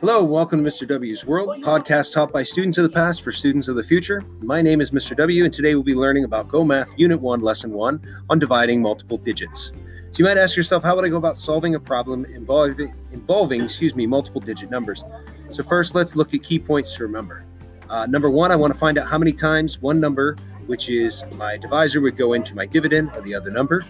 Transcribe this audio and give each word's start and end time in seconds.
Hello, 0.00 0.22
welcome 0.22 0.62
to 0.62 0.70
Mr. 0.70 0.86
W's 0.86 1.26
World, 1.26 1.48
podcast 1.60 2.14
taught 2.14 2.32
by 2.32 2.44
students 2.44 2.78
of 2.78 2.84
the 2.84 2.88
past 2.88 3.24
for 3.24 3.32
students 3.32 3.66
of 3.66 3.74
the 3.74 3.82
future. 3.82 4.22
My 4.40 4.62
name 4.62 4.80
is 4.80 4.92
Mr. 4.92 5.16
W, 5.16 5.42
and 5.42 5.52
today 5.52 5.74
we'll 5.74 5.82
be 5.82 5.96
learning 5.96 6.22
about 6.22 6.46
Go 6.46 6.62
Math 6.62 6.96
Unit 6.96 7.20
1, 7.20 7.40
Lesson 7.40 7.72
1 7.72 8.00
on 8.30 8.38
dividing 8.38 8.80
multiple 8.80 9.18
digits. 9.18 9.72
So 10.12 10.18
you 10.18 10.24
might 10.24 10.38
ask 10.38 10.56
yourself, 10.56 10.84
how 10.84 10.94
would 10.94 11.04
I 11.04 11.08
go 11.08 11.16
about 11.16 11.36
solving 11.36 11.74
a 11.74 11.80
problem 11.80 12.26
involving, 12.26 12.94
involving 13.10 13.64
excuse 13.64 13.96
me, 13.96 14.06
multiple 14.06 14.40
digit 14.40 14.70
numbers? 14.70 15.04
So 15.48 15.64
first, 15.64 15.96
let's 15.96 16.14
look 16.14 16.32
at 16.32 16.44
key 16.44 16.60
points 16.60 16.94
to 16.94 17.02
remember. 17.02 17.44
Uh, 17.90 18.06
number 18.06 18.30
one, 18.30 18.52
I 18.52 18.56
want 18.56 18.72
to 18.72 18.78
find 18.78 18.98
out 18.98 19.08
how 19.08 19.18
many 19.18 19.32
times 19.32 19.82
one 19.82 19.98
number, 19.98 20.36
which 20.66 20.88
is 20.88 21.24
my 21.34 21.56
divisor, 21.56 22.00
would 22.02 22.16
go 22.16 22.34
into 22.34 22.54
my 22.54 22.66
dividend 22.66 23.10
or 23.16 23.22
the 23.22 23.34
other 23.34 23.50
number. 23.50 23.82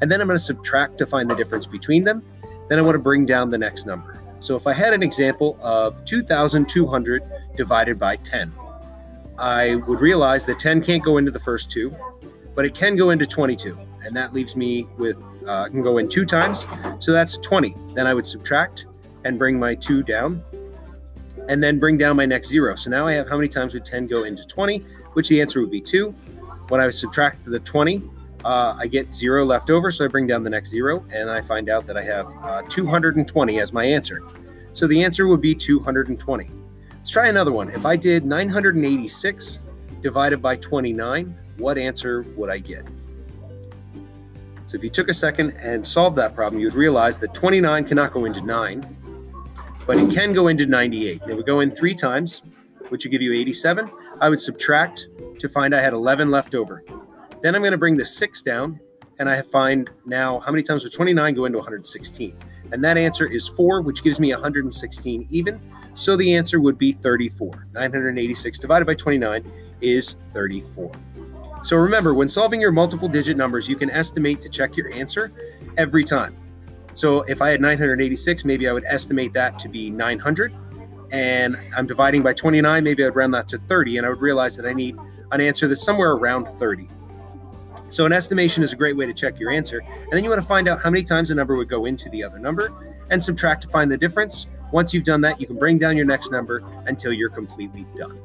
And 0.00 0.12
then 0.12 0.20
I'm 0.20 0.28
going 0.28 0.38
to 0.38 0.44
subtract 0.44 0.96
to 0.98 1.06
find 1.06 1.28
the 1.28 1.34
difference 1.34 1.66
between 1.66 2.04
them. 2.04 2.22
Then 2.68 2.78
I 2.78 2.82
want 2.82 2.94
to 2.94 3.00
bring 3.00 3.26
down 3.26 3.50
the 3.50 3.58
next 3.58 3.84
number. 3.84 4.22
So 4.40 4.56
if 4.56 4.66
I 4.66 4.72
had 4.72 4.92
an 4.92 5.02
example 5.02 5.56
of 5.62 6.04
2,200 6.04 7.22
divided 7.56 7.98
by 7.98 8.16
10, 8.16 8.52
I 9.38 9.76
would 9.86 10.00
realize 10.00 10.46
that 10.46 10.58
10 10.58 10.82
can't 10.82 11.02
go 11.02 11.18
into 11.18 11.30
the 11.30 11.38
first 11.38 11.70
two, 11.70 11.94
but 12.54 12.64
it 12.64 12.74
can 12.74 12.96
go 12.96 13.10
into 13.10 13.26
22. 13.26 13.78
And 14.04 14.14
that 14.14 14.32
leaves 14.32 14.56
me 14.56 14.86
with, 14.98 15.22
uh, 15.46 15.68
can 15.68 15.82
go 15.82 15.98
in 15.98 16.08
two 16.08 16.24
times. 16.24 16.66
So 16.98 17.12
that's 17.12 17.36
20. 17.38 17.74
Then 17.94 18.06
I 18.06 18.14
would 18.14 18.24
subtract 18.24 18.86
and 19.24 19.38
bring 19.38 19.58
my 19.58 19.74
two 19.74 20.02
down 20.02 20.42
and 21.48 21.62
then 21.62 21.78
bring 21.78 21.96
down 21.98 22.16
my 22.16 22.26
next 22.26 22.48
zero. 22.48 22.74
So 22.76 22.90
now 22.90 23.06
I 23.06 23.12
have 23.14 23.28
how 23.28 23.36
many 23.36 23.48
times 23.48 23.74
would 23.74 23.84
10 23.84 24.06
go 24.06 24.24
into 24.24 24.46
20, 24.46 24.78
which 25.14 25.28
the 25.28 25.40
answer 25.40 25.60
would 25.60 25.70
be 25.70 25.80
two. 25.80 26.12
When 26.68 26.80
I 26.80 26.90
subtract 26.90 27.44
the 27.44 27.60
20, 27.60 28.02
uh, 28.46 28.76
I 28.78 28.86
get 28.86 29.12
zero 29.12 29.44
left 29.44 29.70
over, 29.70 29.90
so 29.90 30.04
I 30.04 30.08
bring 30.08 30.28
down 30.28 30.44
the 30.44 30.50
next 30.50 30.70
zero, 30.70 31.04
and 31.12 31.28
I 31.28 31.40
find 31.40 31.68
out 31.68 31.84
that 31.88 31.96
I 31.96 32.02
have 32.02 32.28
uh, 32.40 32.62
220 32.68 33.58
as 33.58 33.72
my 33.72 33.84
answer. 33.84 34.22
So 34.72 34.86
the 34.86 35.02
answer 35.02 35.26
would 35.26 35.40
be 35.40 35.52
220. 35.52 36.50
Let's 36.94 37.10
try 37.10 37.26
another 37.26 37.50
one. 37.50 37.70
If 37.70 37.84
I 37.84 37.96
did 37.96 38.24
986 38.24 39.58
divided 40.00 40.40
by 40.40 40.54
29, 40.56 41.36
what 41.56 41.76
answer 41.76 42.22
would 42.36 42.48
I 42.48 42.58
get? 42.58 42.84
So 44.64 44.76
if 44.76 44.84
you 44.84 44.90
took 44.90 45.08
a 45.08 45.14
second 45.14 45.50
and 45.52 45.84
solved 45.84 46.14
that 46.16 46.34
problem, 46.34 46.60
you 46.60 46.68
would 46.68 46.74
realize 46.74 47.18
that 47.18 47.34
29 47.34 47.84
cannot 47.84 48.12
go 48.12 48.26
into 48.26 48.42
9, 48.42 48.96
but 49.88 49.96
it 49.96 50.14
can 50.14 50.32
go 50.32 50.46
into 50.46 50.66
98. 50.66 51.22
It 51.28 51.34
would 51.34 51.46
go 51.46 51.60
in 51.60 51.70
three 51.72 51.94
times, 51.94 52.42
which 52.90 53.04
would 53.04 53.10
give 53.10 53.22
you 53.22 53.32
87. 53.32 53.90
I 54.20 54.28
would 54.28 54.40
subtract 54.40 55.08
to 55.40 55.48
find 55.48 55.74
I 55.74 55.80
had 55.80 55.92
11 55.92 56.30
left 56.30 56.54
over. 56.54 56.84
Then 57.46 57.54
I'm 57.54 57.62
going 57.62 57.70
to 57.70 57.78
bring 57.78 57.96
the 57.96 58.04
6 58.04 58.42
down, 58.42 58.80
and 59.20 59.30
I 59.30 59.40
find 59.40 59.88
now 60.04 60.40
how 60.40 60.50
many 60.50 60.64
times 60.64 60.82
would 60.82 60.92
29 60.92 61.32
go 61.32 61.44
into 61.44 61.58
116? 61.58 62.36
And 62.72 62.82
that 62.82 62.98
answer 62.98 63.24
is 63.24 63.46
4, 63.46 63.82
which 63.82 64.02
gives 64.02 64.18
me 64.18 64.32
116 64.32 65.28
even. 65.30 65.60
So 65.94 66.16
the 66.16 66.34
answer 66.34 66.58
would 66.58 66.76
be 66.76 66.90
34. 66.90 67.68
986 67.72 68.58
divided 68.58 68.84
by 68.84 68.94
29 68.94 69.48
is 69.80 70.16
34. 70.32 70.90
So 71.62 71.76
remember, 71.76 72.14
when 72.14 72.28
solving 72.28 72.60
your 72.60 72.72
multiple 72.72 73.06
digit 73.06 73.36
numbers, 73.36 73.68
you 73.68 73.76
can 73.76 73.90
estimate 73.90 74.40
to 74.40 74.48
check 74.48 74.76
your 74.76 74.92
answer 74.92 75.30
every 75.76 76.02
time. 76.02 76.34
So 76.94 77.20
if 77.28 77.40
I 77.40 77.50
had 77.50 77.60
986, 77.60 78.44
maybe 78.44 78.68
I 78.68 78.72
would 78.72 78.86
estimate 78.86 79.32
that 79.34 79.56
to 79.60 79.68
be 79.68 79.88
900. 79.88 80.52
And 81.12 81.56
I'm 81.76 81.86
dividing 81.86 82.24
by 82.24 82.32
29, 82.32 82.82
maybe 82.82 83.04
I'd 83.04 83.14
round 83.14 83.32
that 83.34 83.46
to 83.50 83.58
30, 83.58 83.98
and 83.98 84.06
I 84.06 84.08
would 84.08 84.20
realize 84.20 84.56
that 84.56 84.66
I 84.66 84.72
need 84.72 84.96
an 85.30 85.40
answer 85.40 85.68
that's 85.68 85.84
somewhere 85.84 86.10
around 86.10 86.46
30. 86.46 86.88
So 87.88 88.04
an 88.04 88.12
estimation 88.12 88.62
is 88.62 88.72
a 88.72 88.76
great 88.76 88.96
way 88.96 89.06
to 89.06 89.14
check 89.14 89.38
your 89.38 89.50
answer. 89.50 89.78
And 89.78 90.12
then 90.12 90.24
you 90.24 90.30
want 90.30 90.42
to 90.42 90.48
find 90.48 90.68
out 90.68 90.80
how 90.82 90.90
many 90.90 91.02
times 91.02 91.30
a 91.30 91.34
number 91.34 91.54
would 91.54 91.68
go 91.68 91.84
into 91.84 92.08
the 92.10 92.24
other 92.24 92.38
number 92.38 92.72
and 93.10 93.22
subtract 93.22 93.62
to 93.62 93.68
find 93.68 93.90
the 93.90 93.96
difference. 93.96 94.46
Once 94.72 94.92
you've 94.92 95.04
done 95.04 95.20
that, 95.20 95.40
you 95.40 95.46
can 95.46 95.56
bring 95.56 95.78
down 95.78 95.96
your 95.96 96.06
next 96.06 96.32
number 96.32 96.64
until 96.86 97.12
you're 97.12 97.30
completely 97.30 97.86
done. 97.94 98.20